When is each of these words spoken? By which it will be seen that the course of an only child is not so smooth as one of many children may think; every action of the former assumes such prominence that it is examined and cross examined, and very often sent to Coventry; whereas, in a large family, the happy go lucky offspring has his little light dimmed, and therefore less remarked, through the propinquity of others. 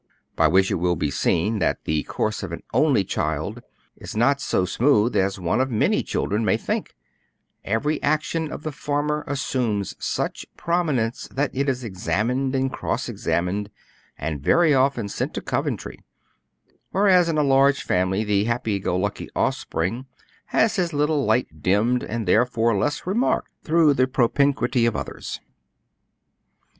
By 0.35 0.47
which 0.47 0.71
it 0.71 0.79
will 0.79 0.95
be 0.95 1.11
seen 1.11 1.59
that 1.59 1.83
the 1.83 2.01
course 2.01 2.41
of 2.41 2.51
an 2.51 2.63
only 2.73 3.03
child 3.03 3.61
is 3.95 4.17
not 4.17 4.41
so 4.41 4.65
smooth 4.65 5.15
as 5.15 5.39
one 5.39 5.61
of 5.61 5.69
many 5.69 6.01
children 6.01 6.43
may 6.43 6.57
think; 6.57 6.95
every 7.63 8.01
action 8.01 8.51
of 8.51 8.63
the 8.63 8.71
former 8.71 9.23
assumes 9.27 9.93
such 10.03 10.47
prominence 10.57 11.27
that 11.27 11.51
it 11.53 11.69
is 11.69 11.83
examined 11.83 12.55
and 12.55 12.73
cross 12.73 13.07
examined, 13.07 13.69
and 14.17 14.41
very 14.41 14.73
often 14.73 15.07
sent 15.07 15.35
to 15.35 15.41
Coventry; 15.41 15.99
whereas, 16.89 17.29
in 17.29 17.37
a 17.37 17.43
large 17.43 17.83
family, 17.83 18.23
the 18.23 18.45
happy 18.45 18.79
go 18.79 18.97
lucky 18.97 19.29
offspring 19.35 20.07
has 20.47 20.77
his 20.77 20.93
little 20.93 21.25
light 21.25 21.61
dimmed, 21.61 22.01
and 22.03 22.27
therefore 22.27 22.75
less 22.75 23.05
remarked, 23.05 23.51
through 23.63 23.93
the 23.93 24.07
propinquity 24.07 24.87
of 24.87 24.95
others. 24.95 25.39